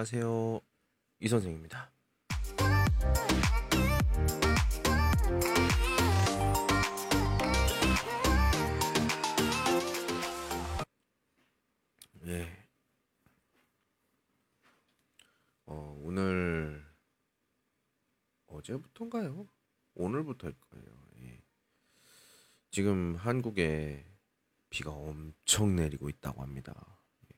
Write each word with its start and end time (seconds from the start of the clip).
안녕하세요 0.00 0.60
이 1.18 1.28
선생입니다. 1.28 1.92
예. 12.24 12.66
어, 15.66 16.00
오늘 16.02 16.82
어제부터인가요? 18.46 19.46
오늘부터일 19.96 20.54
거예요. 20.70 20.86
예. 21.18 21.42
지금 22.70 23.16
한국에 23.16 24.06
비가 24.70 24.92
엄청 24.92 25.76
내리고 25.76 26.08
있다고 26.08 26.40
합니다. 26.40 26.72
예. 27.30 27.36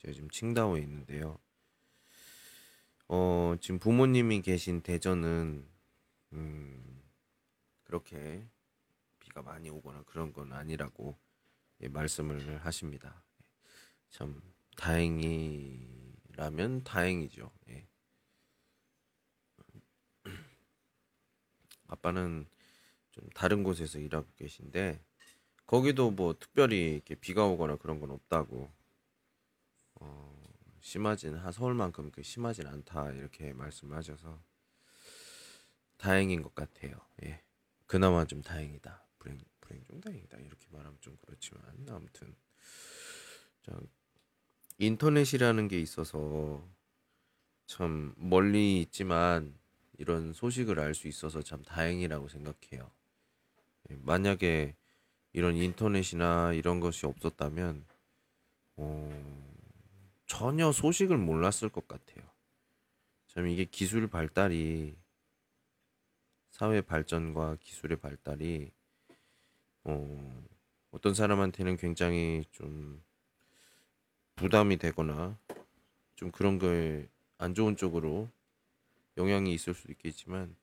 제가 0.00 0.14
지금 0.14 0.28
칭다오에 0.30 0.80
있는데요. 0.80 1.38
어, 3.14 3.54
지금 3.60 3.78
부모님이 3.78 4.40
계신 4.40 4.80
대전은 4.80 5.68
음, 6.32 7.02
그렇게 7.84 8.48
비가 9.18 9.42
많이 9.42 9.68
오거나 9.68 10.04
그런 10.04 10.32
건 10.32 10.54
아니라고 10.54 11.18
예, 11.82 11.88
말씀을 11.88 12.64
하십니다. 12.64 13.22
참 14.08 14.40
다행이라면 14.78 16.04
다행이죠. 16.84 17.50
예. 17.68 17.86
아빠는 21.88 22.46
좀 23.10 23.28
다른 23.34 23.62
곳에서 23.62 23.98
일하고 23.98 24.26
계신데 24.36 25.04
거기도 25.66 26.10
뭐 26.10 26.32
특별히 26.38 26.94
이렇게 26.94 27.14
비가 27.14 27.44
오거나 27.44 27.76
그런 27.76 28.00
건 28.00 28.10
없다고 28.10 28.72
어, 29.96 30.41
심하진 30.82 31.36
한 31.36 31.52
서울만큼 31.52 32.10
그 32.10 32.22
심하진 32.22 32.66
않다 32.66 33.12
이렇게 33.12 33.52
말씀하셔서 33.52 34.42
다행인 35.96 36.42
것 36.42 36.54
같아요. 36.54 36.94
예. 37.24 37.40
그나마 37.86 38.24
좀 38.24 38.42
다행이다. 38.42 39.06
불행 39.18 39.38
불행 39.60 39.84
중 39.84 40.00
다행이다 40.00 40.38
이렇게 40.38 40.66
말하면 40.70 40.98
좀 41.00 41.16
그렇지만 41.24 41.62
아무튼 41.88 42.34
자, 43.62 43.78
인터넷이라는 44.78 45.68
게 45.68 45.80
있어서 45.80 46.68
참 47.66 48.12
멀리 48.16 48.80
있지만 48.82 49.56
이런 49.98 50.32
소식을 50.32 50.80
알 50.80 50.94
수 50.94 51.06
있어서 51.06 51.42
참 51.42 51.62
다행이라고 51.62 52.28
생각해요. 52.28 52.90
예, 53.90 53.96
만약에 54.02 54.74
이런 55.32 55.56
인터넷이나 55.56 56.52
이런 56.54 56.80
것이 56.80 57.06
없었다면 57.06 57.86
어, 58.76 59.51
전혀 60.32 60.72
소식을 60.72 61.18
몰랐을 61.18 61.68
것 61.70 61.86
같아요. 61.86 62.24
참 63.26 63.48
이게 63.48 63.66
기술 63.66 64.08
발달이 64.08 64.96
사회 66.48 66.80
발전과 66.80 67.58
기술의 67.60 67.98
발달이 67.98 68.72
어, 69.84 70.44
어떤 70.90 71.12
사람한테는 71.12 71.76
굉장히 71.76 72.46
좀 72.50 73.04
부담이 74.36 74.78
되거나 74.78 75.38
좀 76.16 76.30
그런 76.30 76.58
거에 76.58 77.06
안 77.36 77.54
좋은 77.54 77.76
쪽으로 77.76 78.30
영향이 79.18 79.52
있을 79.52 79.74
수도 79.74 79.92
있겠지만 79.92 80.56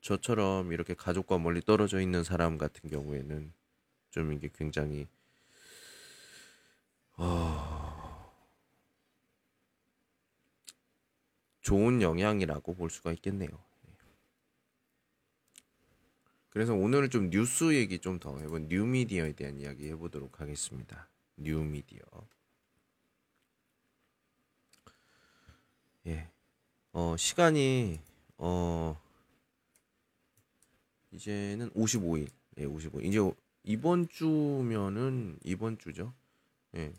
저처럼 0.00 0.72
이렇게 0.72 0.94
가족과 0.94 1.36
멀리 1.36 1.60
떨어져 1.60 2.00
있는 2.00 2.24
사람 2.24 2.56
같은 2.56 2.88
경우에는 2.88 3.52
좀 4.08 4.32
이게 4.32 4.48
굉장히 4.54 5.06
어... 7.16 8.32
좋은 11.60 12.02
영향이라고 12.02 12.74
볼 12.74 12.90
수가 12.90 13.12
있겠네요. 13.12 13.48
그래서 16.50 16.72
오늘은 16.74 17.10
좀 17.10 17.30
뉴스 17.30 17.74
얘기 17.74 17.98
좀 17.98 18.20
더 18.20 18.38
해본 18.38 18.68
뉴미디어에 18.68 19.32
대한 19.32 19.58
이야기 19.58 19.88
해보도록 19.88 20.40
하겠습니다. 20.40 21.08
뉴미디어. 21.36 22.00
예. 26.06 26.30
어, 26.92 27.16
시간이, 27.16 27.98
어, 28.36 29.00
이제는 31.10 31.70
55일. 31.70 32.30
예, 32.58 32.66
55일. 32.66 33.04
이제 33.04 33.18
이번 33.64 34.08
주면은, 34.08 35.38
이번 35.42 35.78
주죠. 35.78 36.12
예. 36.76 36.92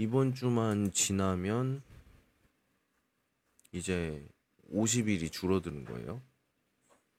이번 0.00 0.32
주만 0.32 0.92
지나면, 0.92 1.82
이제 3.72 4.24
50일이 4.72 5.32
줄어드는 5.32 5.84
거예요. 5.86 6.22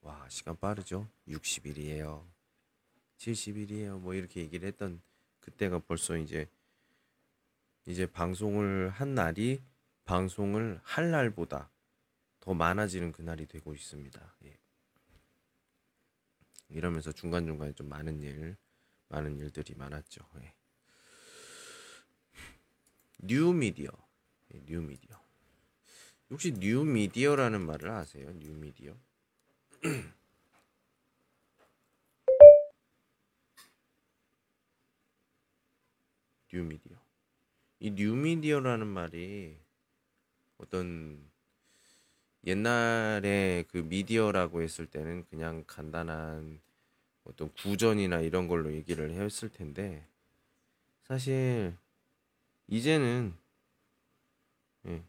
와, 0.00 0.26
시간 0.30 0.58
빠르죠? 0.58 1.06
60일이에요. 1.28 2.24
70일이에요. 3.18 4.00
뭐 4.00 4.14
이렇게 4.14 4.40
얘기를 4.40 4.66
했던 4.66 5.02
그때가 5.40 5.80
벌써 5.80 6.16
이제 6.16 6.48
이제 7.84 8.06
방송을 8.06 8.88
한 8.88 9.14
날이 9.14 9.60
방송을 10.06 10.80
할 10.82 11.10
날보다 11.10 11.70
더 12.40 12.54
많아지는 12.54 13.12
그날이 13.12 13.44
되고 13.44 13.74
있습니다. 13.74 14.36
예. 14.46 14.58
이러면서 16.70 17.12
중간중간에 17.12 17.74
좀 17.74 17.90
많은 17.90 18.22
일, 18.22 18.56
많은 19.08 19.36
일들이 19.36 19.74
많았죠. 19.74 20.26
예. 20.40 20.54
뉴미디어. 23.22 23.90
예, 24.54 24.62
뉴미디어. 24.66 25.20
혹시 26.30 26.52
뉴미디어라는 26.52 27.60
말을 27.60 27.90
아세요? 27.90 28.30
뉴미디어? 28.32 28.94
뉴미디어. 36.52 36.96
이 37.80 37.90
뉴미디어라는 37.90 38.86
말이 38.86 39.56
어떤 40.58 41.30
옛날에 42.44 43.64
그 43.68 43.78
미디어라고 43.78 44.62
했을 44.62 44.86
때는 44.86 45.24
그냥 45.26 45.64
간단한 45.66 46.60
어떤 47.24 47.52
구전이나 47.54 48.20
이런 48.20 48.48
걸로 48.48 48.72
얘기를 48.72 49.10
했을 49.12 49.50
텐데 49.50 50.06
사실 51.02 51.76
이제는 52.70 53.34
예, 54.86 55.04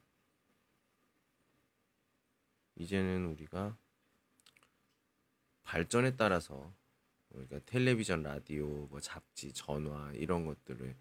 이제는 2.76 3.28
우리가 3.28 3.78
발전에 5.64 6.16
따라서 6.16 6.74
그러니까 7.30 7.60
텔레비전, 7.66 8.24
라디오, 8.24 8.88
뭐 8.88 9.00
잡지, 9.00 9.54
전화 9.54 10.12
이런 10.14 10.46
것들을 10.46 10.96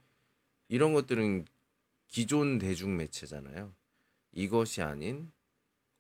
이런 0.69 0.93
것들은 0.93 1.47
기존 2.09 2.59
대중 2.59 2.97
매체잖아요. 2.97 3.75
이것이 4.33 4.83
아닌 4.83 5.33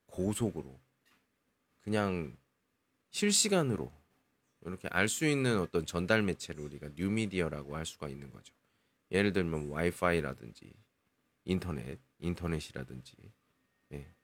고속으로 0.06 0.78
그냥 1.80 2.36
실시간으로 3.10 3.92
이렇게 4.66 4.88
알 4.88 5.08
수 5.08 5.26
있는 5.26 5.58
어떤 5.58 5.86
전달 5.86 6.22
매체를 6.22 6.62
우리가 6.64 6.90
뉴미디어라고 6.96 7.76
할 7.76 7.86
수가 7.86 8.08
있는 8.10 8.30
거죠. 8.30 8.54
예를 9.10 9.32
들면 9.32 9.68
와이파이라든지 9.68 10.72
인터넷, 11.44 12.00
인터넷이라든지 12.18 13.32
예. 13.92 14.14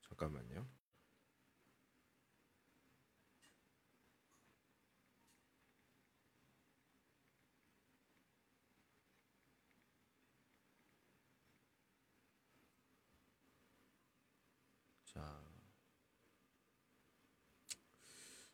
잠깐만요. 0.00 0.71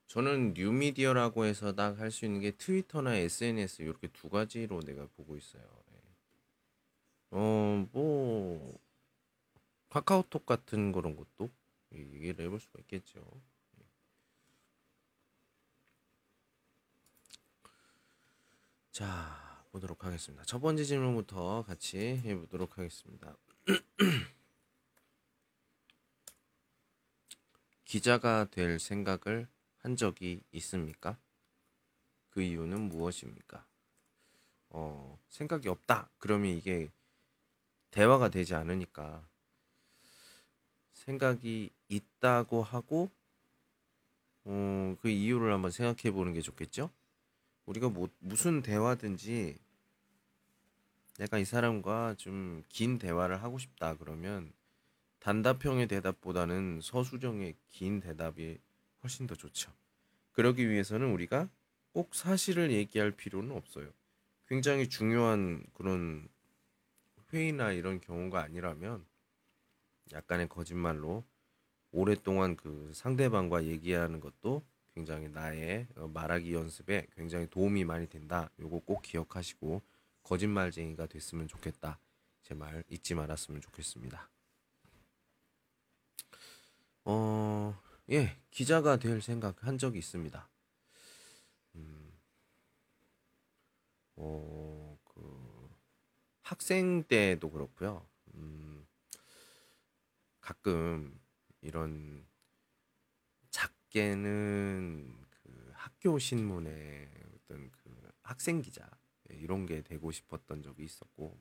저는 0.08 0.54
뉴미디어라고 0.54 1.44
해서 1.44 1.72
딱 1.74 1.98
할 2.00 2.10
수 2.10 2.24
있는 2.24 2.40
게 2.40 2.50
트위터나 2.52 3.14
SNS 3.16 3.82
이렇게 3.82 4.08
두 4.08 4.28
가지로 4.28 4.80
내가 4.80 5.06
보고 5.16 5.36
있어요. 5.36 5.62
예. 5.92 5.98
어, 7.30 7.88
뭐 7.92 8.78
카카오톡 9.90 10.46
같은 10.46 10.92
그런 10.92 11.14
것도 11.16 11.50
얘기를 11.92 12.44
해볼 12.46 12.60
수가 12.60 12.80
있겠죠. 12.80 13.20
자, 18.92 19.64
보도록 19.70 20.04
하겠습니다. 20.04 20.44
첫 20.44 20.58
번째 20.60 20.84
질문부터 20.84 21.64
같이 21.66 21.98
해보도록 22.24 22.78
하겠습니다. 22.78 23.36
기자가 27.84 28.46
될 28.50 28.78
생각을 28.78 29.48
한 29.78 29.96
적이 29.96 30.42
있습니까? 30.52 31.18
그 32.30 32.40
이유는 32.40 32.88
무엇입니까? 32.88 33.66
어, 34.70 35.18
생각이 35.28 35.68
없다. 35.68 36.10
그러면 36.18 36.50
이게 36.56 36.90
대화가 37.90 38.28
되지 38.30 38.54
않으니까 38.54 39.28
생각이 40.92 41.70
있다고 41.88 42.62
하고 42.62 43.10
어, 44.44 44.96
그 45.00 45.08
이유를 45.08 45.52
한번 45.52 45.70
생각해 45.70 46.10
보는 46.12 46.32
게 46.32 46.40
좋겠죠? 46.40 46.90
우리가 47.66 47.88
뭐, 47.90 48.08
무슨 48.20 48.62
대화든지 48.62 49.58
내가 51.18 51.36
이 51.38 51.44
사람과 51.44 52.14
좀 52.16 52.64
긴 52.70 52.98
대화를 52.98 53.42
하고 53.42 53.58
싶다 53.58 53.94
그러면 53.96 54.52
단답형의 55.20 55.88
대답보다는 55.88 56.80
서술형의 56.82 57.56
긴 57.68 58.00
대답이 58.00 58.60
훨씬 59.08 59.26
더 59.26 59.34
좋죠. 59.34 59.72
그러기 60.32 60.68
위해서는 60.68 61.10
우리가 61.10 61.48
꼭 61.92 62.14
사실을 62.14 62.70
얘기할 62.70 63.10
필요는 63.12 63.56
없어요. 63.56 63.90
굉장히 64.46 64.88
중요한 64.90 65.64
그런 65.72 66.28
회의나 67.32 67.72
이런 67.72 68.00
경우가 68.00 68.42
아니라면 68.42 69.06
약간의 70.12 70.48
거짓말로 70.48 71.24
오랫동안 71.90 72.54
그 72.54 72.90
상대방과 72.94 73.64
얘기하는 73.64 74.20
것도 74.20 74.62
굉장히 74.94 75.28
나의 75.30 75.86
어, 75.96 76.08
말하기 76.08 76.52
연습에 76.52 77.06
굉장히 77.14 77.46
도움이 77.48 77.84
많이 77.84 78.06
된다. 78.08 78.50
요거 78.60 78.80
꼭 78.80 79.00
기억하시고 79.00 79.80
거짓말쟁이가 80.22 81.06
됐으면 81.06 81.48
좋겠다. 81.48 81.98
제 82.42 82.54
말 82.54 82.84
잊지 82.88 83.14
말았으면 83.14 83.60
좋겠습니다. 83.62 84.30
어, 87.04 87.78
예, 88.10 88.38
기자가 88.50 88.96
될 88.96 89.20
생각 89.20 89.64
한 89.64 89.76
적이 89.76 89.98
있습니다. 89.98 90.48
음, 91.74 92.18
어, 94.16 94.98
그, 95.04 95.68
학생 96.40 97.02
때도 97.04 97.50
그렇고요. 97.50 98.08
음, 98.34 98.86
가끔 100.40 101.20
이런 101.60 102.26
작게는 103.50 105.26
그 105.28 105.70
학교 105.74 106.18
신문의 106.18 107.10
어떤 107.34 107.70
그 107.72 108.10
학생 108.22 108.62
기자 108.62 108.88
예, 109.30 109.36
이런 109.36 109.66
게 109.66 109.82
되고 109.82 110.10
싶었던 110.10 110.62
적이 110.62 110.84
있었고 110.84 111.38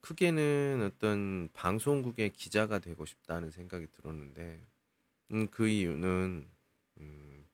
크게는 0.00 0.90
어떤 0.90 1.50
방송국의 1.52 2.32
기자가 2.32 2.78
되고 2.78 3.04
싶다는 3.04 3.50
생각이 3.50 3.88
들었는데 3.92 4.66
음, 5.32 5.48
그 5.50 5.68
이유는 5.68 6.48
음, 6.98 7.46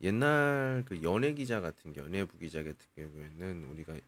옛날 0.00 0.84
그 0.86 1.02
연예 1.02 1.32
기자 1.34 1.60
같은 1.60 1.94
연예부 1.96 2.38
기자 2.38 2.62
같은 2.62 2.86
경우에는 2.94 3.64
우리가 3.64 3.98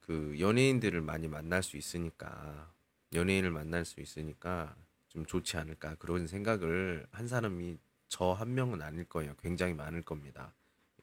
그 0.00 0.36
연예인들을 0.40 1.00
많이 1.02 1.28
만날 1.28 1.62
수 1.62 1.76
있으니까 1.76 2.72
연예인을 3.14 3.50
만날 3.50 3.84
수 3.84 4.00
있으니까 4.00 4.76
좀 5.08 5.26
좋지 5.26 5.56
않을까 5.58 5.96
그런 5.96 6.26
생각을 6.26 7.06
한 7.12 7.28
사람이 7.28 7.78
저 8.08 8.34
한 8.34 8.54
명은 8.54 8.82
아닐 8.82 9.04
거예요. 9.06 9.34
굉장히 9.42 9.74
많을 9.74 10.02
겁니다. 10.02 10.54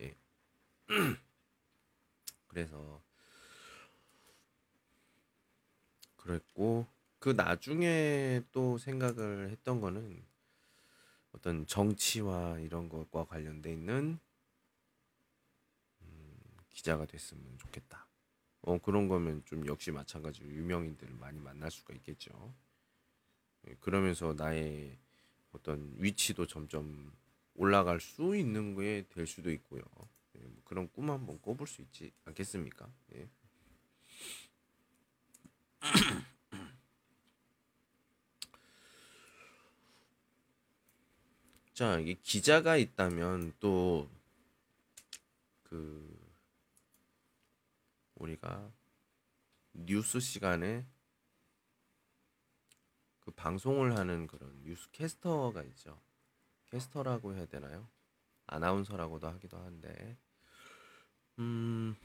예. 0.01 0.15
그래서 2.47 3.01
그랬고 6.15 6.88
그 7.19 7.30
나중에 7.30 8.42
또 8.51 8.77
생각을 8.77 9.50
했던 9.51 9.81
거는 9.81 10.24
어떤 11.33 11.66
정치와 11.66 12.60
이런 12.60 12.89
것과 12.89 13.25
관련돼 13.25 13.72
있는 13.74 14.19
음, 16.01 16.38
기자가 16.69 17.06
됐으면 17.06 17.57
좋겠다. 17.57 18.07
어 18.62 18.78
그런 18.80 19.07
거면 19.07 19.44
좀 19.45 19.66
역시 19.68 19.92
마찬가지로 19.92 20.50
유명인들을 20.50 21.13
많이 21.16 21.39
만날 21.39 21.72
수가 21.72 21.94
있겠죠. 21.95 22.54
예, 23.68 23.75
그러면서 23.80 24.33
나의 24.33 24.98
어떤 25.51 25.94
위치도 25.98 26.48
점점 26.48 27.12
올라갈 27.56 28.00
수 28.00 28.36
있는 28.36 28.75
게 28.75 29.06
될 29.10 29.28
수도 29.28 29.51
있고요. 29.51 29.83
예, 30.38 30.39
뭐 30.48 30.62
그런 30.63 30.89
꿈 30.92 31.10
한번 31.12 31.39
꿔볼 31.42 31.68
수 31.68 31.81
있지 31.81 32.12
않겠습니까? 32.25 32.89
예. 33.16 33.30
자, 41.81 41.98
이게 41.98 42.13
기자가 42.13 42.78
있다면 42.78 43.54
또 43.60 44.07
그 45.72 46.19
우리가 48.16 48.72
뉴스 49.74 50.19
시간에 50.19 50.86
그 53.22 53.31
방송을 53.31 53.98
하는 53.98 54.28
그런 54.28 54.62
뉴스 54.63 54.92
캐스터가 54.92 55.63
있죠. 55.63 56.00
캐스터라고 56.66 57.33
해야 57.33 57.45
되나요? 57.45 57.88
아나운서라고도 58.45 59.28
하기도 59.28 59.57
한데, 59.57 60.18
음, 61.40 61.95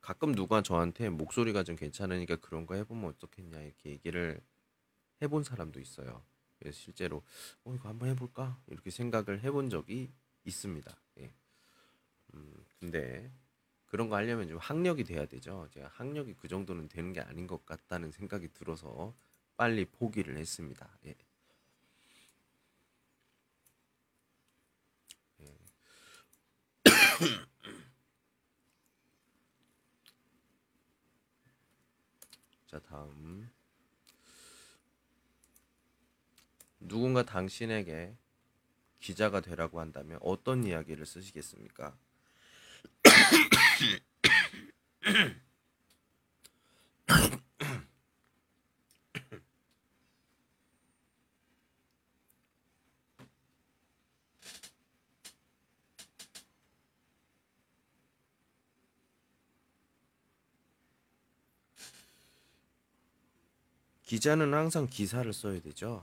가끔 0.00 0.34
누가 0.34 0.60
저한테 0.60 1.08
목소리가 1.08 1.62
좀 1.62 1.76
괜찮으니까 1.76 2.36
그런 2.36 2.66
거 2.66 2.74
해보면 2.74 3.10
어떻겠냐 3.10 3.60
이렇게 3.60 3.90
얘기를 3.90 4.40
해본 5.22 5.44
사람도 5.44 5.78
있어요. 5.78 6.22
그래서 6.58 6.78
실제로 6.78 7.22
어 7.64 7.74
이거 7.74 7.88
한번 7.88 8.08
해볼까 8.10 8.60
이렇게 8.66 8.90
생각을 8.90 9.42
해본 9.42 9.70
적이 9.70 10.12
있습니다. 10.44 10.94
예. 11.20 11.32
음, 12.34 12.64
근데 12.80 13.32
그런 13.86 14.08
거 14.08 14.16
하려면 14.16 14.48
좀 14.48 14.58
학력이 14.58 15.04
돼야 15.04 15.26
되죠. 15.26 15.68
제가 15.72 15.88
학력이 15.88 16.34
그 16.34 16.48
정도는 16.48 16.88
되는 16.88 17.12
게 17.12 17.20
아닌 17.20 17.46
것 17.46 17.64
같다는 17.64 18.10
생각이 18.10 18.48
들어서 18.52 19.14
빨리 19.56 19.84
포기를 19.86 20.36
했습니다. 20.36 20.98
예. 21.06 21.14
예. 25.40 25.46
자, 32.66 32.78
다음. 32.80 33.50
누군가 36.80 37.22
당신에게 37.24 38.14
기자가 39.00 39.40
되라고 39.40 39.80
한다면 39.80 40.18
어떤 40.22 40.64
이야기를 40.64 41.06
쓰시겠습니까? 41.06 41.96
기자는 64.08 64.54
항상 64.54 64.86
기사를 64.86 65.30
써야 65.34 65.60
되죠. 65.60 66.00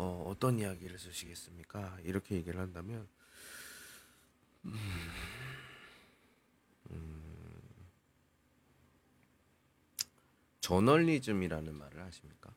어, 0.00 0.24
어떤 0.26 0.58
이야기를 0.58 0.98
쓰시겠습니까? 0.98 1.98
이렇게 2.04 2.34
얘기를 2.34 2.58
한다면, 2.58 3.06
음, 4.64 4.72
음, 6.90 7.60
저널리즘이라는 10.62 11.74
말을 11.74 12.02
하십니까? 12.02 12.54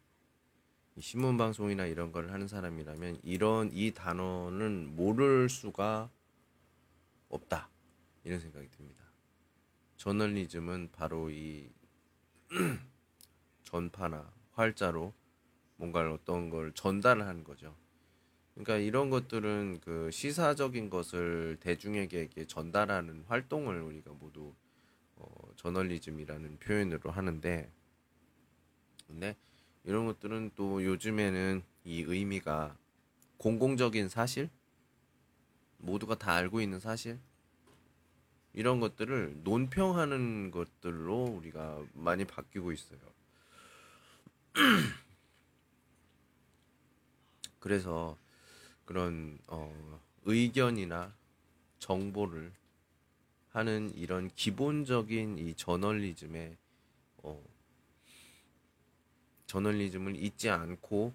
이 0.96 1.02
신문 1.02 1.36
방송이나 1.36 1.86
이런 1.86 2.14
걸 2.14 2.32
하는 2.32 2.48
사람이라면 2.48 3.20
이런 3.24 3.70
이 3.74 3.92
단어는 3.92 4.96
모를 4.96 5.50
수가 5.50 6.10
없다 7.28 7.70
이런 8.24 8.40
생각이 8.40 8.70
듭니다. 8.70 9.04
저널리즘은 9.98 10.92
바로 10.94 11.30
이 11.30 11.70
전파나 13.66 14.32
활자로 14.54 15.14
뭔가를 15.78 16.12
어떤 16.12 16.50
걸 16.50 16.72
전달하는 16.74 17.44
거죠. 17.44 17.76
그러니까 18.54 18.78
이런 18.78 19.10
것들은 19.10 19.80
그 19.82 20.12
시사적인 20.12 20.90
것을 20.90 21.58
대중에게 21.60 22.46
전달하는 22.46 23.24
활동을 23.28 23.82
우리가 23.82 24.12
모두 24.12 24.54
어, 25.16 25.26
저널리즘이라는 25.56 26.60
표현으로 26.60 27.12
하는데, 27.12 27.72
근데 29.08 29.36
이런 29.84 30.06
것들은 30.06 30.52
또 30.56 30.84
요즘에는 30.84 31.64
이 31.86 32.02
의미가 32.02 32.78
공공적인 33.38 34.10
사실, 34.10 34.50
모두가 35.78 36.16
다 36.16 36.34
알고 36.34 36.62
있는 36.62 36.80
사실, 36.80 37.20
이런 38.54 38.80
것들을 38.80 39.42
논평하는 39.44 40.52
것들로 40.52 41.24
우리가 41.24 41.84
많이 41.94 42.24
바뀌고 42.24 42.72
있어요. 42.72 43.00
그래서 47.64 48.18
그런 48.84 49.40
어, 49.48 50.02
의견이나 50.26 51.16
정보를 51.80 52.52
하는 53.52 53.90
이런 53.96 54.28
기본적인 54.36 55.38
이 55.38 55.54
저널리즘의 55.56 56.58
어, 57.20 57.42
저널리즘을 59.48 60.18
잊지 60.18 60.50
않고 60.50 61.14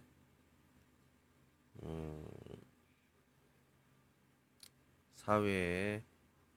어, 1.82 2.30
사회에 5.16 6.02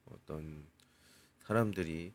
어떤 0.05 0.65
사람들이 1.43 2.13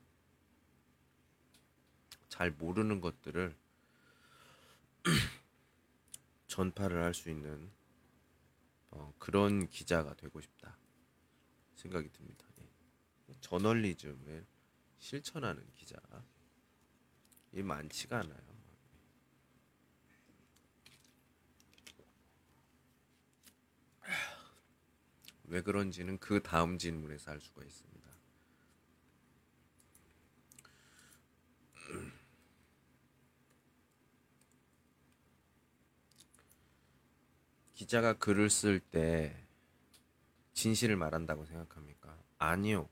잘 2.30 2.52
모르는 2.52 3.02
것들을 3.02 3.54
전파를 6.56 7.02
할 7.02 7.12
수 7.12 7.28
있는 7.28 7.70
어, 8.90 9.12
그런 9.18 9.68
기자가 9.68 10.14
되고 10.14 10.40
싶다 10.40 10.78
생각이 11.74 12.08
듭니다. 12.08 12.46
예. 13.28 13.34
저널리즘을 13.42 14.46
실천하는 14.98 15.70
기자 15.74 15.98
이 17.52 17.62
많지가 17.62 18.20
않아요. 18.20 18.56
왜 25.44 25.60
그런지는 25.60 26.16
그 26.18 26.42
다음 26.42 26.78
질문에서 26.78 27.32
알 27.32 27.40
수가 27.42 27.64
있습니다. 27.66 27.95
기자가 37.76 38.14
글을 38.14 38.48
쓸 38.48 38.80
때 38.80 39.36
진실을 40.54 40.96
말한다고 40.96 41.44
생각합니까? 41.44 42.18
아니요. 42.38 42.88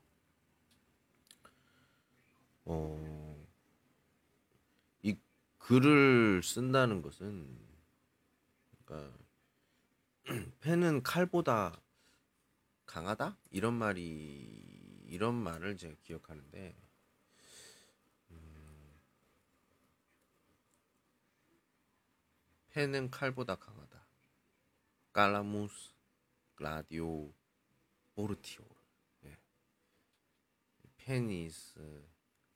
어, 2.65 3.47
이 5.01 5.17
글을 5.57 6.43
쓴다는 6.43 7.01
것은 7.01 7.47
그러니까 8.85 9.17
펜은 10.61 11.01
칼보다 11.01 11.81
강하다? 12.85 13.37
이런 13.49 13.73
말이 13.73 15.01
이런 15.07 15.33
말을 15.33 15.77
제가 15.77 15.95
기억하는데 16.03 16.75
음, 18.29 18.99
펜은 22.69 23.09
칼보다 23.09 23.55
강하다. 23.55 23.94
깔라무스, 25.15 25.93
라디오, 26.57 27.33
오르티오. 28.15 28.65
예. 29.23 29.37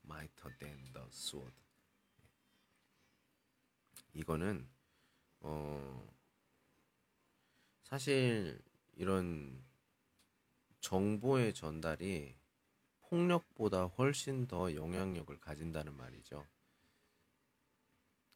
mightier 0.04 0.58
than 0.60 0.92
the 0.92 1.08
sword. 1.08 1.56
이거는 4.14 4.68
어 5.40 6.14
사실 7.84 8.62
이런 8.98 9.64
정보의 10.82 11.54
전달이 11.54 12.36
폭력보다 13.04 13.86
훨씬 13.86 14.48
더 14.48 14.76
영향력을 14.76 15.40
가진다는 15.40 15.96
말이죠. 15.96 16.46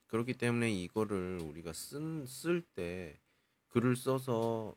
그렇기 0.08 0.36
때문에 0.36 0.72
이거를 0.72 1.42
우리가 1.42 1.74
쓸때 1.74 3.20
글을 3.74 3.96
써서 3.96 4.76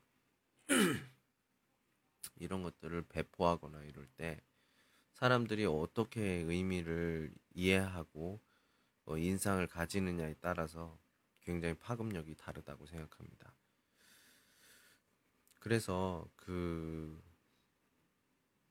이런 2.37 2.63
것들을 2.63 3.03
배포하거나 3.03 3.83
이럴 3.83 4.07
때 4.17 4.41
사람들이 5.13 5.67
어떻게 5.67 6.23
의미를 6.23 7.31
이해하고 7.53 8.41
어, 9.05 9.19
인상을 9.19 9.67
가지느냐에 9.67 10.37
따라서 10.41 10.99
굉장히 11.43 11.75
파급력이 11.75 12.37
다르다고 12.37 12.87
생각합니다. 12.87 13.55
그래서 15.59 16.27
그 16.35 17.23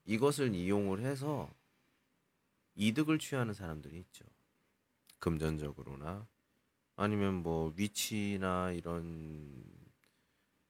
이것을 0.06 0.56
이용을 0.56 1.02
해서 1.02 1.48
이득을 2.74 3.20
취하는 3.20 3.54
사람들이 3.54 3.96
있죠. 4.00 4.24
금전적으로나 5.20 6.26
아니면 6.96 7.34
뭐 7.34 7.72
위치나 7.76 8.72
이런 8.72 9.85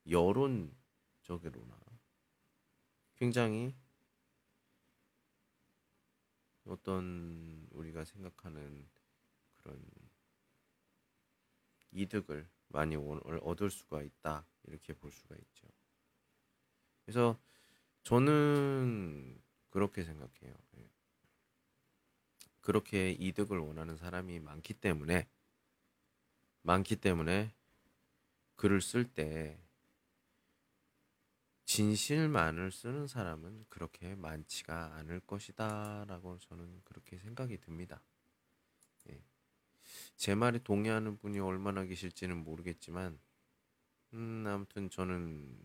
여론적으로나 0.09 1.79
굉장히 3.17 3.75
어떤 6.65 7.67
우리가 7.71 8.05
생각하는 8.05 8.89
그런 9.55 9.83
이득을 11.93 12.49
많이 12.69 12.97
얻을 12.97 13.71
수가 13.71 14.03
있다 14.03 14.45
이렇게 14.65 14.93
볼 14.93 15.13
수가 15.13 15.37
있죠. 15.37 15.69
그래서 17.05 17.39
저는 18.03 19.41
그렇게 19.71 20.05
생각해요. 20.05 20.55
예. 20.79 20.91
그렇게 22.61 23.13
이득을 23.13 23.59
원하는 23.59 23.97
사람이 23.97 24.41
많기 24.41 24.75
때문에 24.75 25.29
많기 26.63 26.97
때문에 26.97 27.55
글을 28.57 28.81
쓸 28.81 29.05
때 29.05 29.59
진실만을 31.66 32.70
쓰는 32.70 33.08
사람은 33.08 33.66
그렇게 33.68 34.14
많지가 34.14 34.94
않을 34.96 35.20
것이다라고 35.20 36.38
저는 36.38 36.80
그렇게 36.85 37.18
생각이 37.18 37.58
듭니다. 37.58 38.02
예. 39.11 39.20
제 40.16 40.35
말에 40.35 40.61
동의하는 40.61 41.18
분이 41.18 41.40
얼마나 41.40 41.85
계실지는 41.85 42.44
모르겠지만 42.44 43.18
음, 44.14 44.44
아무튼 44.46 44.90
저는 44.90 45.58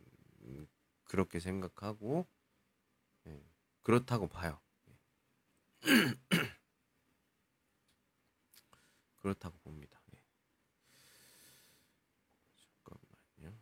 그렇게 1.03 1.39
생각하고 1.39 2.27
예, 3.27 3.43
그렇다고 3.81 4.27
봐요. 4.27 4.59
예. 4.89 4.97
그렇다고 9.17 9.55
봅니다. 9.59 10.01
예. 10.15 10.19
잠깐만요. 12.55 13.61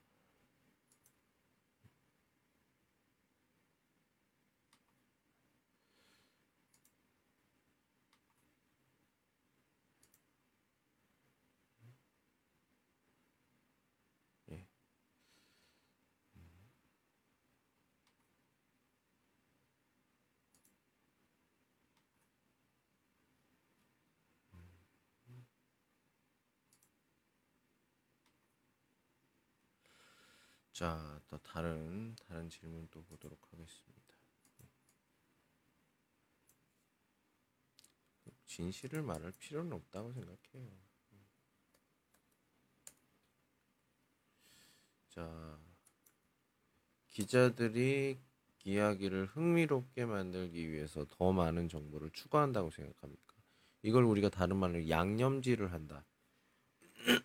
자, 30.80 31.20
또 31.28 31.38
다른 31.40 32.16
다른 32.16 32.50
질문 32.50 32.88
또 32.90 33.04
보도록 33.04 33.38
하겠습니다. 33.52 34.16
진실을 38.46 39.02
말할 39.02 39.34
필요는 39.34 39.74
없다고 39.74 40.14
생각해요. 40.14 40.72
자, 45.10 45.60
기자들이 47.08 48.18
이야기를 48.64 49.26
흥미롭게 49.26 50.06
만들기 50.06 50.72
위해서 50.72 51.06
더 51.10 51.34
많은 51.34 51.68
정보를 51.68 52.10
추가한다고 52.12 52.70
생각합니까? 52.70 53.36
이걸 53.82 54.06
우리가 54.06 54.30
다른 54.30 54.56
말로 54.56 54.88
양념질을 54.88 55.74
한다. 55.74 56.06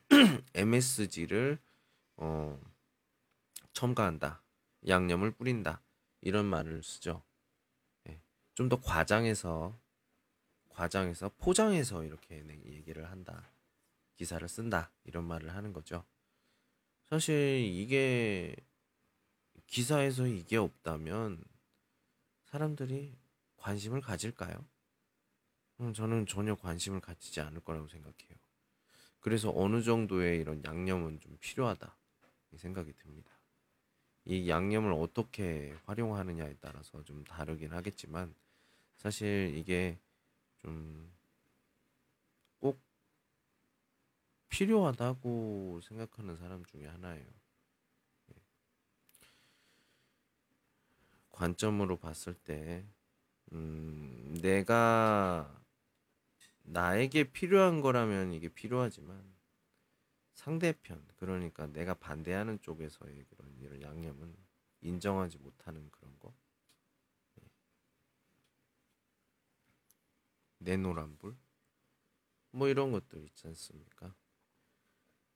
MSG를 0.56 1.60
어 2.16 2.73
첨가한다. 3.74 4.42
양념을 4.88 5.32
뿌린다. 5.32 5.82
이런 6.20 6.46
말을 6.46 6.82
쓰죠. 6.82 7.22
예. 8.08 8.20
좀더 8.54 8.80
과장해서 8.80 9.78
과장해서 10.70 11.30
포장해서 11.38 12.04
이렇게 12.04 12.42
얘기를 12.66 13.10
한다. 13.10 13.50
기사를 14.16 14.46
쓴다. 14.48 14.90
이런 15.04 15.24
말을 15.24 15.54
하는 15.54 15.72
거죠. 15.72 16.04
사실 17.04 17.60
이게 17.64 18.56
기사에서 19.66 20.26
이게 20.26 20.56
없다면 20.56 21.44
사람들이 22.44 23.16
관심을 23.56 24.00
가질까요? 24.00 24.64
음, 25.80 25.92
저는 25.92 26.26
전혀 26.26 26.54
관심을 26.54 27.00
가지지 27.00 27.40
않을 27.40 27.60
거라고 27.60 27.88
생각해요. 27.88 28.38
그래서 29.20 29.52
어느 29.54 29.82
정도의 29.82 30.40
이런 30.40 30.62
양념은 30.64 31.20
좀 31.20 31.36
필요하다. 31.40 31.96
생각이 32.56 32.92
듭니다. 32.94 33.33
이 34.26 34.48
양념을 34.48 34.92
어떻게 34.92 35.76
활용하느냐에 35.84 36.56
따라서 36.60 37.02
좀 37.04 37.24
다르긴 37.24 37.72
하겠지만 37.72 38.34
사실 38.96 39.54
이게 39.56 39.98
좀 40.58 41.14
꼭 42.64 42.80
필요하다고 44.48 45.80
생각하는 45.82 46.38
사람 46.38 46.64
중에 46.64 46.86
하나예요. 46.86 47.26
예. 48.30 48.34
관점으로 51.30 51.98
봤을 51.98 52.34
때, 52.34 52.86
음, 53.52 54.36
내가 54.42 55.62
나에게 56.64 57.30
필요한 57.32 57.80
거라면 57.80 58.32
이게 58.32 58.48
필요하지만 58.48 59.33
상대편, 60.34 61.06
그러니까 61.16 61.66
내가 61.68 61.94
반대하는 61.94 62.60
쪽에서의 62.60 63.24
그런 63.30 63.56
이런 63.60 63.80
양념은 63.80 64.36
인정하지 64.82 65.38
못하는 65.38 65.90
그런 65.90 66.18
거. 66.18 66.34
예. 67.40 67.50
내노란불 70.58 71.36
뭐 72.50 72.68
이런 72.68 72.92
것들 72.92 73.24
있지 73.24 73.46
않습니까? 73.48 74.14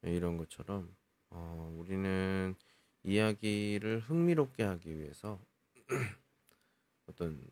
예, 0.04 0.14
이런 0.14 0.36
것처럼 0.36 0.94
어, 1.30 1.74
우리는 1.78 2.54
이야기를 3.02 4.00
흥미롭게 4.00 4.62
하기 4.62 4.98
위해서 4.98 5.40
어떤 7.06 7.42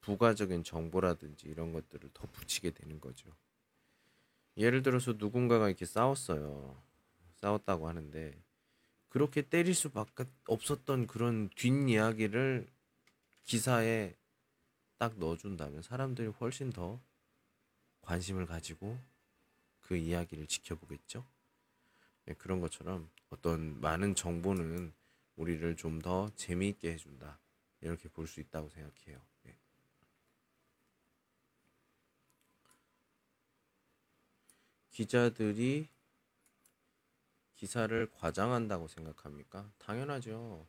부가적인 0.00 0.64
정보라든지 0.64 1.48
이런 1.48 1.72
것들을 1.72 2.10
더 2.12 2.26
붙이게 2.28 2.70
되는 2.70 3.00
거죠. 3.00 3.34
예를 4.56 4.82
들어서 4.82 5.14
누군가가 5.14 5.68
이렇게 5.68 5.84
싸웠어요. 5.84 6.80
싸웠다고 7.36 7.88
하는데 7.88 8.34
그렇게 9.10 9.42
때릴 9.42 9.74
수밖에 9.74 10.24
없었던 10.48 11.06
그런 11.08 11.50
뒷이야기를 11.56 12.68
기사에 13.44 14.16
딱 14.98 15.18
넣어준다면 15.18 15.82
사람들이 15.82 16.28
훨씬 16.28 16.70
더 16.70 17.00
관심을 18.02 18.46
가지고 18.46 18.96
그 19.80 19.96
이야기를 19.96 20.46
지켜보겠죠. 20.48 21.26
네, 22.26 22.34
그런 22.34 22.60
것처럼 22.60 23.10
어떤 23.30 23.80
많은 23.80 24.14
정보는 24.14 24.92
우리를 25.36 25.76
좀 25.76 26.00
더 26.00 26.28
재미있게 26.36 26.92
해준다. 26.92 27.38
이렇게 27.80 28.08
볼 28.08 28.26
수 28.26 28.40
있다고 28.40 28.68
생각해요. 28.70 29.20
네. 29.44 29.56
기자들이 34.94 35.88
기사를 37.56 38.10
과장한다고 38.12 38.86
생각합니까? 38.86 39.68
당연하죠. 39.78 40.64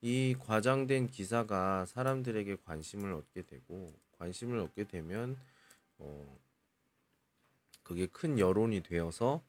이 0.00 0.34
과장된 0.38 1.10
기사가 1.10 1.84
사람들에게 1.84 2.56
관심을 2.64 3.12
얻게 3.12 3.42
되고 3.42 3.94
관심을 4.12 4.58
얻게 4.60 4.84
되면 4.84 5.38
어, 5.98 6.38
그게 7.82 8.06
큰 8.06 8.38
여론이 8.38 8.82
되어서 8.82 9.44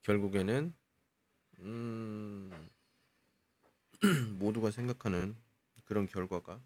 결국에는 0.00 0.72
음, 1.58 2.70
모두가 4.38 4.70
생각하는 4.70 5.36
그런 5.84 6.06
결과가 6.06 6.58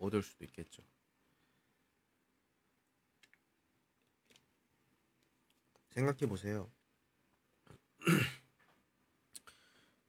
얻을 0.00 0.22
수도 0.22 0.46
있겠죠. 0.46 0.82
생각해 5.96 6.26
보세요. 6.26 6.70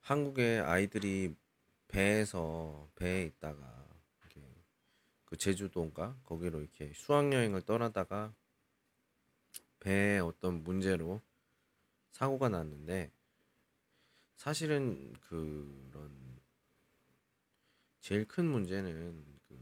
한국의 0.01 0.59
아이들이 0.59 1.33
배에서 1.87 2.89
배에 2.95 3.23
있다가 3.23 3.87
그 5.23 5.37
제주도인가 5.37 6.17
거기로 6.23 6.59
이렇게 6.59 6.91
수학여행을 6.93 7.61
떠나다가 7.61 8.33
배에 9.79 10.19
어떤 10.19 10.61
문제로 10.63 11.21
사고가 12.11 12.49
났는데 12.49 13.09
사실은 14.35 15.13
그런 15.21 16.37
제일 18.01 18.27
큰 18.27 18.45
문제는 18.45 19.23
그 19.47 19.57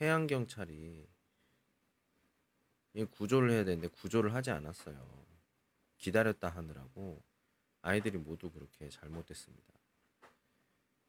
해양 0.00 0.26
경찰이 0.26 1.06
구조를 3.10 3.50
해야 3.50 3.64
되는데 3.64 3.88
구조를 3.88 4.34
하지 4.34 4.50
않았어요. 4.50 5.26
기다렸다 5.98 6.48
하느라고 6.48 7.22
아이들이 7.82 8.18
모두 8.18 8.50
그렇게 8.50 8.88
잘못됐습니다. 8.88 9.74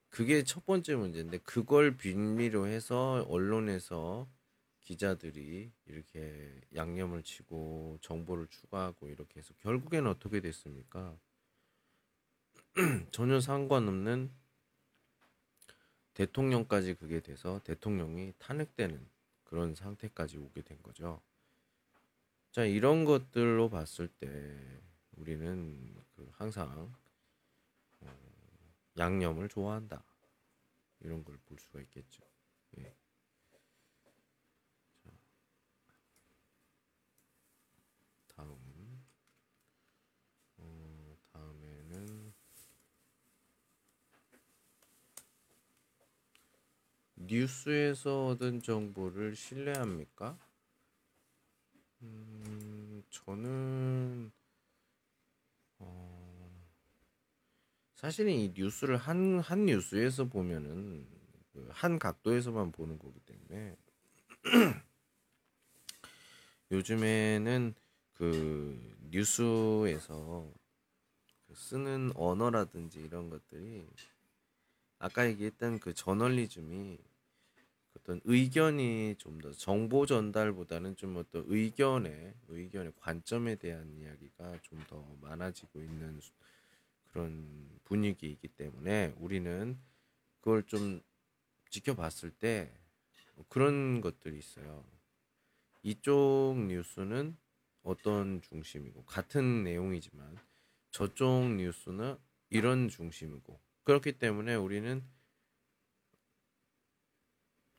그게 0.09 0.43
첫 0.43 0.65
번째 0.65 0.95
문제인데 0.95 1.37
그걸 1.39 1.95
빌미로 1.97 2.67
해서 2.67 3.25
언론에서 3.29 4.27
기자들이 4.81 5.71
이렇게 5.85 6.61
양념을 6.73 7.23
치고 7.23 7.99
정보를 8.01 8.47
추가하고 8.47 9.07
이렇게 9.07 9.39
해서 9.39 9.53
결국에는 9.59 10.09
어떻게 10.09 10.41
됐습니까? 10.41 11.15
전혀 13.11 13.39
상관없는 13.39 14.31
대통령까지 16.15 16.95
그게 16.95 17.19
돼서 17.19 17.61
대통령이 17.63 18.33
탄핵되는 18.39 19.07
그런 19.43 19.75
상태까지 19.75 20.37
오게 20.37 20.63
된 20.63 20.81
거죠. 20.81 21.21
자, 22.51 22.65
이런 22.65 23.05
것들로 23.05 23.69
봤을 23.69 24.07
때 24.07 24.27
우리는 25.17 25.95
그 26.15 26.27
항상 26.33 26.93
양념을 28.97 29.49
좋아한다. 29.49 30.03
이런 31.01 31.23
걸 31.25 31.37
볼 31.45 31.59
수가 31.59 31.81
있겠죠. 31.81 32.23
예. 32.79 32.95
자, 35.03 35.09
다음, 38.35 38.57
어, 40.57 41.17
다음에는 41.33 42.33
뉴스에서 47.17 48.29
얻은 48.29 48.63
정보를 48.63 49.35
신뢰합니까? 49.35 50.39
음, 53.27 54.31
저는 54.31 54.31
사실은 57.95 58.31
이 58.33 58.53
뉴스를 58.55 58.97
한, 58.97 59.39
한 59.39 59.65
뉴스에서 59.65 60.25
보면은 60.25 61.07
그한 61.51 61.99
각도에서만 61.99 62.71
보는 62.71 62.97
거기 62.97 63.19
때문에 63.19 63.75
요즘에는 66.71 67.73
그 68.13 68.95
뉴스에서 69.09 70.51
그 71.47 71.55
쓰는 71.55 72.11
언어라든지 72.15 72.99
이런 72.99 73.29
것들이 73.29 73.87
아까 74.99 75.27
얘기했던 75.27 75.79
그 75.79 75.93
저널리즘이 75.93 76.99
어떤 78.01 78.21
의견이 78.25 79.15
좀 79.17 79.39
더 79.41 79.51
정보 79.51 80.05
전달보다는 80.05 80.95
좀 80.95 81.17
어떤 81.17 81.43
의견의 81.47 82.33
의견의 82.47 82.93
관점에 82.97 83.55
대한 83.55 83.91
이야기가 83.93 84.59
좀 84.63 84.79
더 84.87 85.01
많아지고 85.21 85.81
있는 85.81 86.19
그런 87.11 87.69
분위기이기 87.85 88.47
때문에 88.49 89.13
우리는 89.19 89.77
그걸 90.39 90.63
좀 90.63 91.01
지켜봤을 91.69 92.31
때 92.39 92.71
그런 93.49 94.01
것들이 94.01 94.37
있어요. 94.37 94.83
이쪽 95.83 96.55
뉴스는 96.67 97.37
어떤 97.83 98.41
중심이고 98.41 99.05
같은 99.05 99.63
내용이지만 99.63 100.37
저쪽 100.91 101.55
뉴스는 101.55 102.17
이런 102.49 102.89
중심이고 102.89 103.59
그렇기 103.83 104.13
때문에 104.13 104.55
우리는 104.55 105.03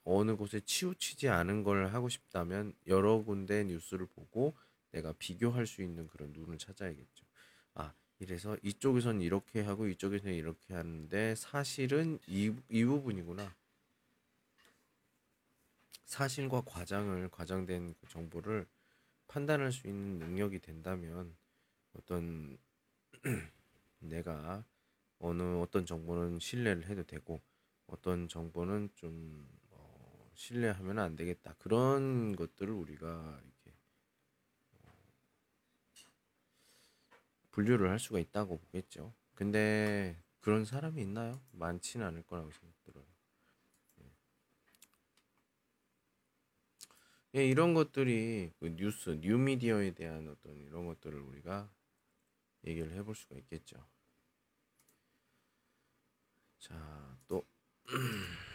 어느 0.04 0.36
곳에 0.36 0.60
치우치지 0.60 1.28
않은 1.28 1.62
걸 1.62 1.88
하고 1.88 2.08
싶다면 2.08 2.74
여러 2.86 3.22
군데 3.22 3.64
뉴스를 3.64 4.06
보고 4.06 4.56
내가 4.92 5.12
비교할 5.12 5.66
수 5.66 5.82
있는 5.82 6.08
그런 6.08 6.32
눈을 6.32 6.58
찾아야겠죠. 6.58 7.24
아, 7.74 7.92
이래서 8.18 8.56
이쪽에서는 8.62 9.20
이렇게 9.20 9.60
하고 9.62 9.86
이쪽에서는 9.86 10.34
이렇게 10.34 10.74
하는데 10.74 11.34
사실은 11.36 12.18
이, 12.26 12.52
이 12.68 12.84
부분이구나. 12.84 13.54
사실과 16.04 16.60
과장을 16.62 17.28
과장된 17.30 17.94
그 18.00 18.08
정보를 18.08 18.66
판단할 19.28 19.70
수 19.70 19.86
있는 19.86 20.18
능력이 20.18 20.58
된다면 20.58 21.36
어떤 21.92 22.58
내가 24.00 24.64
어느 25.20 25.42
어떤 25.60 25.86
정보는 25.86 26.40
신뢰를 26.40 26.88
해도 26.88 27.04
되고 27.04 27.40
어떤 27.86 28.26
정보는 28.26 28.90
좀 28.96 29.48
어, 29.52 29.59
신뢰하면 30.34 30.98
안 30.98 31.16
되겠다 31.16 31.54
그런 31.58 32.34
것들을 32.36 32.72
우리가 32.72 33.40
분류를 37.50 37.90
할 37.90 37.98
수가 37.98 38.18
있다고 38.18 38.58
보겠죠. 38.58 39.12
근데 39.34 40.16
그런 40.40 40.64
사람이 40.64 41.02
있나요? 41.02 41.40
많지는 41.52 42.06
않을 42.06 42.22
거라고 42.22 42.50
생각 42.52 42.82
들어요. 42.84 43.04
예, 47.36 47.46
이런 47.46 47.74
것들이 47.74 48.50
그 48.58 48.74
뉴스, 48.74 49.10
뉴미디어에 49.20 49.92
대한 49.92 50.28
어떤 50.28 50.60
이런 50.60 50.86
것들을 50.86 51.16
우리가 51.20 51.70
얘기를 52.66 52.92
해볼 52.92 53.14
수가 53.14 53.36
있겠죠. 53.36 53.86
자, 56.58 57.18
또 57.28 57.46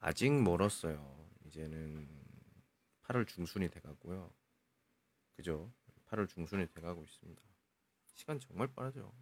아직 0.00 0.32
멀었어요. 0.32 1.28
이제는 1.46 2.08
8월 3.02 3.28
중순이 3.28 3.68
돼가고요. 3.70 4.32
그죠? 5.36 5.70
8월 6.08 6.28
중순이 6.28 6.72
돼가고 6.72 7.04
있습니다. 7.04 7.42
시간 8.14 8.38
정말 8.40 8.68
빠르죠. 8.68 9.12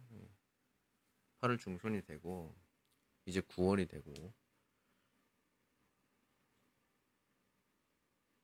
8월 1.41 1.59
중순이 1.59 2.03
되고 2.03 2.55
이제 3.25 3.41
9월이 3.41 3.89
되고 3.89 4.33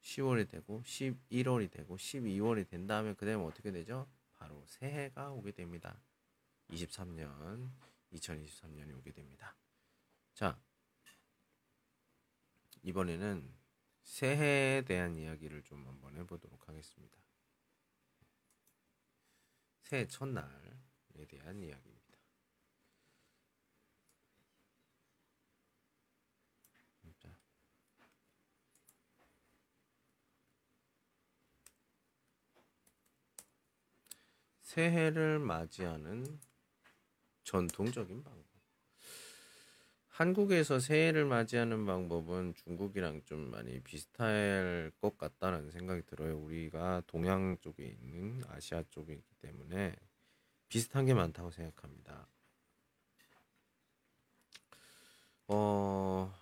10월이 0.01 0.49
되고 0.49 0.81
11월이 0.81 1.71
되고 1.71 1.97
12월이 1.97 2.67
된 2.67 2.85
다음에 2.85 3.13
그 3.13 3.25
다음에 3.25 3.43
어떻게 3.43 3.71
되죠? 3.71 4.07
바로 4.33 4.63
새해가 4.67 5.31
오게 5.31 5.51
됩니다. 5.51 6.01
23년 6.69 7.71
2023년이 8.11 8.97
오게 8.97 9.11
됩니다. 9.11 9.55
자, 10.33 10.59
이번에는 12.85 13.51
새해에 14.03 14.83
대한 14.83 15.17
이야기를 15.17 15.63
좀 15.63 15.87
한번 15.87 16.15
해보도록 16.17 16.69
하겠습니다. 16.69 17.17
새해 19.81 20.07
첫날에 20.07 20.45
대한 21.27 21.63
이야기입니다. 21.63 22.19
자. 27.17 27.35
새해를 34.61 35.39
맞이하는 35.39 36.39
전통적인 37.43 38.23
방법. 38.23 38.54
한국에서 40.15 40.79
새해를 40.79 41.25
맞이하는 41.25 41.85
방법은 41.85 42.53
중국이랑 42.53 43.23
좀 43.25 43.51
많이 43.51 43.81
비슷할 43.81 44.93
것 45.01 45.17
같다는 45.17 45.71
생각이 45.71 46.03
들어요. 46.05 46.37
우리가 46.37 47.01
동양 47.05 47.57
쪽에 47.59 47.85
있는 47.85 48.41
아시아 48.47 48.81
쪽에 48.91 49.11
있기 49.11 49.35
때문에 49.41 49.93
비슷한 50.69 51.05
게 51.05 51.13
많다고 51.13 51.51
생각합니다. 51.51 52.29
어, 55.49 56.33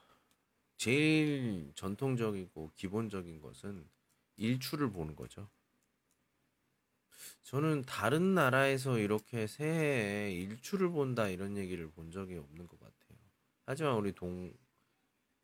제일 0.77 1.71
전통적이고 1.73 2.73
기본적인 2.75 3.41
것은 3.41 3.89
일출을 4.37 4.91
보는 4.91 5.15
거죠. 5.15 5.49
저는 7.41 7.81
다른 7.87 8.35
나라에서 8.35 8.99
이렇게 8.99 9.47
새해에 9.47 10.31
일출을 10.31 10.91
본다 10.91 11.27
이런 11.27 11.57
얘기를 11.57 11.89
본 11.89 12.11
적이 12.11 12.37
없는 12.37 12.67
것 12.67 12.79
같아요. 12.79 13.02
하지만 13.65 13.95
우리 13.95 14.13
동 14.13 14.53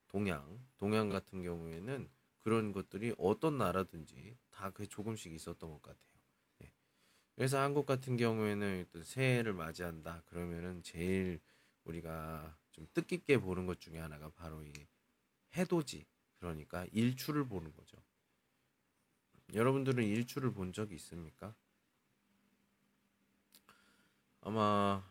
동양 0.08 0.60
동양 0.78 1.10
같은 1.10 1.42
경우에는 1.44 2.10
그런 2.40 2.72
것들이 2.72 3.14
어떤 3.18 3.58
나라든지 3.58 4.38
다 4.50 4.72
그 4.72 4.88
조금씩 4.88 5.34
있었던 5.34 5.70
것 5.72 5.82
같아요. 5.82 6.20
예. 6.64 6.72
그래서 7.36 7.60
한국 7.60 7.86
같은 7.86 8.18
경우에는 8.18 8.88
또 8.92 9.04
새해를 9.04 9.54
맞이한다 9.54 10.24
그러면은 10.28 10.84
제일 10.84 11.40
우리가 11.86 12.58
좀 12.72 12.88
뜻깊게 12.94 13.40
보는 13.40 13.66
것 13.66 13.80
중에 13.80 14.00
하나가 14.00 14.30
바로 14.30 14.64
이 14.64 14.74
해돋이 15.56 16.06
그러니까 16.40 16.86
일출을 16.92 17.48
보는 17.48 17.74
거죠. 17.74 17.98
여러분들은 19.54 20.04
일출을 20.04 20.54
본 20.54 20.74
적이 20.74 20.96
있습니까? 20.96 21.56
아마 24.42 25.04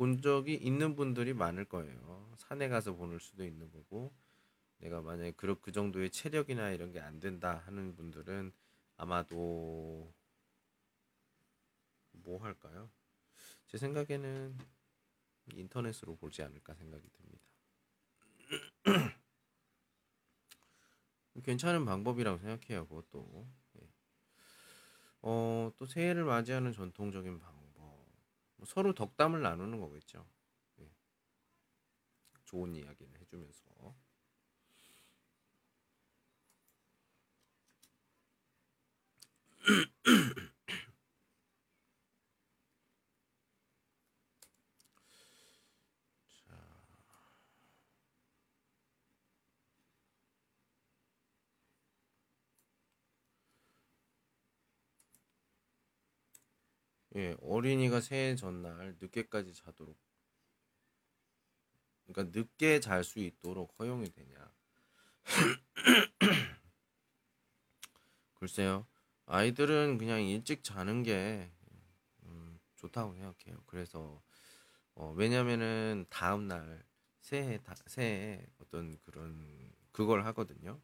본 0.00 0.22
적이 0.22 0.54
있는 0.54 0.96
분들이 0.96 1.34
많을 1.34 1.66
거예요. 1.66 2.32
산에 2.38 2.68
가서 2.70 2.94
보는 2.94 3.18
수도 3.18 3.44
있는 3.44 3.70
거고, 3.70 4.14
내가 4.78 5.02
만약에 5.02 5.32
그, 5.32 5.60
그 5.60 5.72
정도의 5.72 6.10
체력이나 6.10 6.70
이런 6.72 6.92
게 6.92 7.00
안 7.00 7.20
된다 7.20 7.62
하는 7.66 7.94
분들은 7.96 8.52
아마도 8.96 10.12
뭐 12.12 12.38
할까요? 12.42 12.88
제 13.68 13.78
생각에는 13.78 14.58
인터넷으로 15.54 16.16
보지 16.16 16.42
않을까 16.42 16.74
생각이 16.74 17.08
듭니다. 17.12 17.44
괜찮은 21.42 21.84
방법이라고 21.84 22.38
생각해요. 22.38 22.86
그것도. 22.86 23.48
예. 23.80 23.88
어, 25.22 25.72
또 25.78 25.86
새해를 25.86 26.24
맞이하는 26.24 26.72
전통적인 26.72 27.38
방법. 27.38 27.59
뭐 28.60 28.66
서로 28.66 28.92
덕담을 28.92 29.40
나누는 29.40 29.80
거겠죠. 29.80 30.26
예. 30.80 30.90
좋은 32.44 32.74
이야기를 32.76 33.18
해주면서. 33.22 33.94
예, 57.16 57.36
어린이가 57.42 58.00
새해 58.00 58.36
전날 58.36 58.96
늦게까지 59.00 59.54
자도록 59.54 59.98
그러니까 62.06 62.38
늦게 62.38 62.80
잘 62.80 63.04
수 63.04 63.18
있도록 63.20 63.74
허용이 63.78 64.10
되냐? 64.10 64.52
글쎄요. 68.34 68.86
아이들은 69.26 69.98
그냥 69.98 70.22
일찍 70.22 70.64
자는 70.64 71.02
게 71.02 71.50
음, 72.24 72.58
좋다고 72.76 73.14
생각해요. 73.14 73.62
그래서 73.66 74.22
어, 74.94 75.12
왜냐면은 75.16 76.06
다음 76.10 76.48
날 76.48 76.84
새해 77.20 77.58
다, 77.62 77.74
새해 77.86 78.46
어떤 78.60 78.98
그런 79.00 79.72
그걸 79.92 80.24
하거든요. 80.26 80.80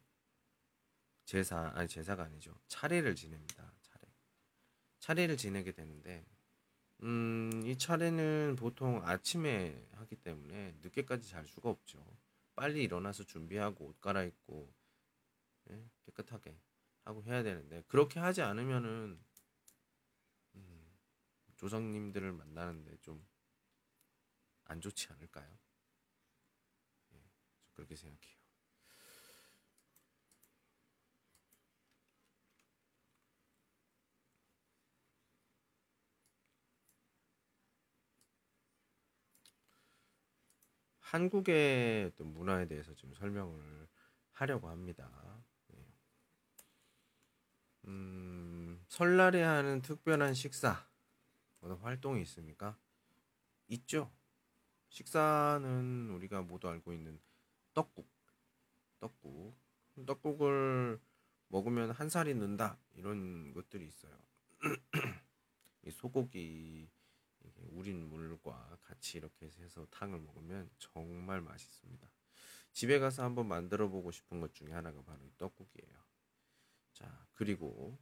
제사 1.25 1.71
아니 1.75 1.87
제사가 1.87 2.23
아니죠. 2.23 2.55
차례를 2.67 3.15
지냅니다. 3.15 3.76
차례를 5.07 5.37
지내게 5.37 5.71
되는데 5.71 6.25
음, 7.03 7.61
이 7.65 7.77
차례는 7.77 8.57
보통 8.57 9.01
아침에 9.05 9.87
하기 9.93 10.17
때문에 10.17 10.75
늦게까지 10.81 11.29
잘 11.29 11.45
수가 11.45 11.69
없죠. 11.69 12.03
빨리 12.55 12.83
일어나서 12.83 13.23
준비하고 13.23 13.85
옷 13.85 14.01
갈아입고 14.01 14.73
예? 15.71 15.89
깨끗하게 16.05 16.59
하고 17.05 17.23
해야 17.23 17.43
되는데 17.43 17.83
그렇게 17.87 18.19
하지 18.19 18.41
않으면은 18.41 19.19
음, 20.55 20.97
조상님들을 21.55 22.33
만나는데 22.33 22.97
좀 23.01 23.25
안 24.69 24.81
좋지 24.81 25.07
않을까요? 25.13 25.57
예, 27.13 27.23
그렇게 27.73 27.95
생각해요. 27.95 28.36
한국의 41.07 42.05
어떤 42.05 42.33
문화에 42.33 42.67
대해서 42.67 42.93
좀 42.95 43.13
설명을 43.13 43.87
하려고 44.33 44.67
합니다. 44.67 45.09
예. 45.73 45.85
음, 47.85 48.83
설날에 48.89 49.41
하는 49.41 49.81
특별한 49.81 50.33
식사, 50.33 50.85
어떤 51.61 51.77
활동이 51.77 52.21
있습니까? 52.23 52.77
있죠. 53.69 54.11
식사는 54.89 56.09
우리가 56.09 56.41
모두 56.41 56.67
알고 56.67 56.91
있는 56.91 57.19
떡국, 57.73 58.05
떡국, 58.99 59.55
떡국을 60.05 60.99
먹으면 61.47 61.91
한 61.91 62.09
살이 62.09 62.33
는다 62.33 62.77
이런 62.95 63.53
것들이 63.53 63.87
있어요. 63.87 64.17
이 65.85 65.91
소고기 65.91 66.89
우린 67.71 68.09
물과 68.09 68.77
같이 68.81 69.17
이렇게 69.17 69.47
해서 69.59 69.85
탕을 69.91 70.19
먹으면 70.19 70.69
정말 70.79 71.41
맛있습니다. 71.41 72.09
집에 72.73 72.99
가서 72.99 73.23
한번 73.23 73.47
만들어 73.47 73.89
보고 73.89 74.11
싶은 74.11 74.39
것 74.41 74.53
중에 74.53 74.71
하나가 74.71 75.01
바로 75.03 75.23
이 75.25 75.31
떡국이에요. 75.37 75.97
자, 76.93 77.27
그리고 77.33 77.97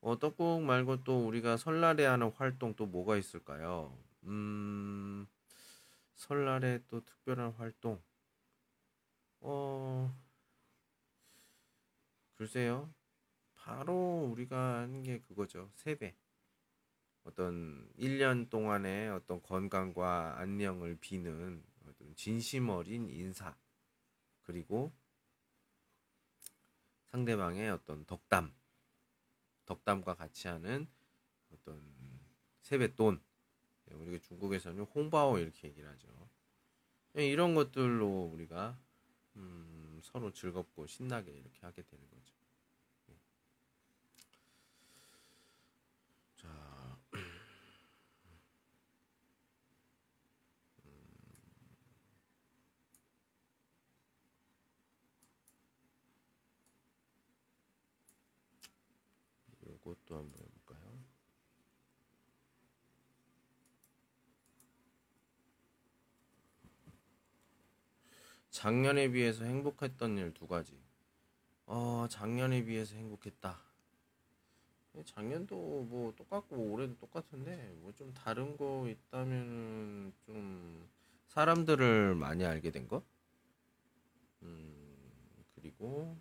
어, 0.00 0.18
떡국 0.18 0.62
말고 0.62 1.04
또 1.04 1.26
우리가 1.26 1.56
설날에 1.56 2.06
하는 2.06 2.30
활동 2.32 2.74
또 2.76 2.86
뭐가 2.86 3.16
있을까요? 3.16 3.98
음, 4.24 5.26
설날에 6.14 6.80
또 6.88 7.04
특별한 7.04 7.52
활동. 7.52 8.02
어, 9.40 10.10
글쎄요. 12.36 12.92
바로 13.54 14.28
우리가 14.32 14.80
하는 14.80 15.02
게 15.02 15.20
그거죠. 15.20 15.70
세배. 15.76 16.16
어떤 17.26 17.90
1년 17.98 18.48
동안의 18.50 19.10
어떤 19.10 19.42
건강과 19.42 20.38
안녕을 20.38 20.96
비는 21.00 21.62
어떤 21.88 22.14
진심 22.14 22.68
어린 22.68 23.10
인사. 23.10 23.56
그리고 24.42 24.92
상대방의 27.06 27.70
어떤 27.70 28.04
덕담. 28.06 28.54
덕담과 29.66 30.14
같이 30.14 30.46
하는 30.46 30.86
어떤 31.52 31.82
세뱃돈. 32.62 33.20
예, 33.90 33.94
우리가 33.94 34.24
중국에서는 34.24 34.84
홍바오 34.84 35.38
이렇게 35.38 35.66
얘기를 35.68 35.88
하죠. 35.90 36.08
예, 37.18 37.26
이런 37.26 37.56
것들로 37.56 38.30
우리가 38.32 38.78
음, 39.34 40.00
서로 40.04 40.32
즐겁고 40.32 40.86
신나게 40.86 41.32
이렇게 41.32 41.58
하게 41.62 41.82
되는 41.82 42.08
거죠. 42.08 42.34
예. 43.10 43.14
자, 46.36 46.96
요것도 60.16 60.18
한번 60.18 60.40
해볼까요? 60.40 60.98
작년에 68.50 69.08
비해서 69.10 69.44
행복했던 69.44 70.18
일 70.18 70.32
두 70.32 70.46
가지. 70.46 70.78
어, 71.66 72.06
작년에 72.08 72.64
비해서 72.64 72.94
행복했다. 72.96 73.60
작년도 75.04 75.82
뭐 75.84 76.14
똑같고 76.16 76.56
올해도 76.56 76.96
똑같은데 76.98 77.54
뭐 77.80 77.92
좀 77.92 78.12
다른 78.14 78.56
거 78.56 78.88
있다면 78.88 80.12
좀 80.24 80.88
사람들을 81.28 82.14
많이 82.14 82.44
알게 82.46 82.70
된 82.70 82.88
거? 82.88 83.02
음, 84.42 85.44
그리고 85.54 86.16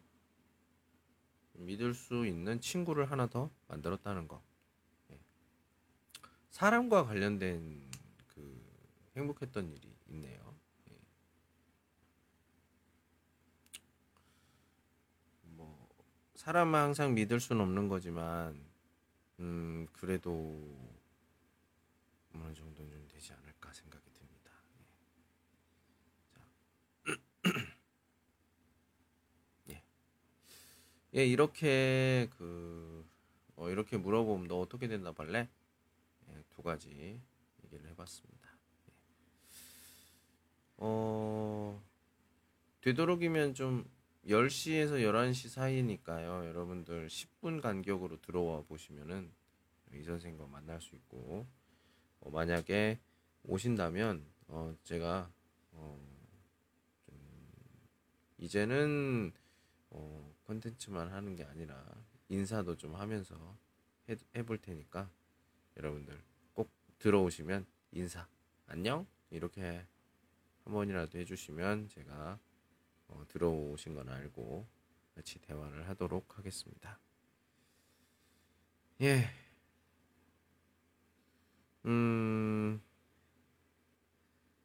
믿을 1.58 1.94
수 1.94 2.26
있는 2.26 2.60
친구를 2.60 3.12
하나 3.12 3.28
더 3.28 3.50
만들었다는 3.68 4.28
거. 4.28 4.41
예. 5.12 5.20
사람과 6.50 7.06
관련된 7.06 7.89
그 8.28 8.63
행복했던 9.15 9.72
일이 9.72 9.96
있네요. 10.08 10.56
예. 10.91 10.98
뭐 15.44 15.88
사람은 16.36 16.80
항상 16.80 17.13
믿을 17.13 17.39
수는 17.39 17.62
없는 17.62 17.88
거지만 17.88 18.60
음 19.39 19.88
그래도 19.94 20.96
어느 22.34 22.54
정도는 22.54 22.91
좀 22.91 23.08
되지 23.08 23.34
않을까 23.34 23.72
생각이 23.74 24.10
듭니다. 24.13 24.52
예. 24.80 24.86
자. 26.34 26.41
예. 29.70 29.84
예, 31.15 31.25
이렇게 31.25 32.28
그 32.38 33.06
어, 33.56 33.69
이렇게 33.69 33.95
물어보면 33.95 34.49
너 34.49 34.60
어떻게 34.60 34.88
발래? 35.13 35.47
예, 36.30 36.43
두 36.49 36.62
가지 36.62 36.89
얘기를 37.63 37.89
해봤습니다. 37.91 38.49
예. 38.89 38.93
어 40.78 41.82
되도록이면 42.82 43.54
좀 43.54 43.89
10시에서 44.28 44.99
11시 44.99 45.47
사이니까요. 45.47 46.47
여러분들 46.47 47.08
10분 47.08 47.62
간격으로 47.62 48.19
들어와 48.19 48.62
보시면은 48.63 49.32
이 49.93 50.04
선생님과 50.04 50.47
만날 50.47 50.82
수 50.82 50.95
있고 50.95 51.47
어, 52.19 52.30
만약에 52.30 52.99
오신다면 53.43 54.25
어, 54.47 54.75
제가 54.84 55.32
어, 55.71 55.97
좀 57.06 57.17
이제는 58.38 59.32
어, 59.98 60.36
컨텐츠만 60.46 61.12
하는 61.12 61.36
게 61.36 61.46
아니라 61.46 61.82
인사도 62.28 62.76
좀 62.76 62.96
하면서 62.96 63.58
해, 64.10 64.16
해볼 64.36 64.58
테니까 64.58 65.10
여러분들 65.78 66.22
꼭 66.54 66.70
들어오시면 67.00 67.66
인사 67.92 68.28
안녕 68.68 69.08
이렇게 69.30 69.86
한 70.64 70.74
번이라도 70.74 71.18
해주시면 71.20 71.88
제가 71.88 72.40
어, 73.08 73.24
들어오신 73.30 73.96
건 73.96 74.10
알고 74.10 74.68
같이 75.16 75.40
대화를 75.40 75.88
하도록 75.90 76.38
하겠습니다. 76.38 77.00
예. 79.02 79.30
음, 81.86 82.82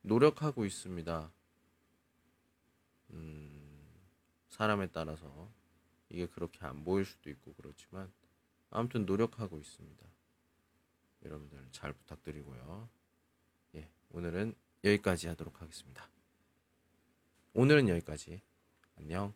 노력하고 0.03 0.65
있습니다. 0.65 1.31
음, 3.11 3.50
사람에 4.61 4.89
따라서 4.89 5.51
이게 6.11 6.27
그렇게 6.27 6.67
안 6.67 6.85
보일 6.85 7.07
수도 7.07 7.31
있고 7.31 7.55
그렇지만 7.55 8.13
아무튼 8.69 9.07
노력하고 9.07 9.59
있습니다. 9.59 10.07
여러분들 11.25 11.67
잘 11.73 11.95
부탁드리고요. 11.95 12.87
예, 13.77 13.89
오늘은 14.11 14.55
여기까지 14.85 15.29
하도록 15.29 15.63
하겠습니다. 15.63 16.07
오늘은 17.55 17.89
여기까지. 17.89 18.43
안녕. 18.99 19.33